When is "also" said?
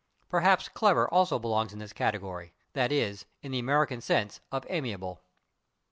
1.11-1.37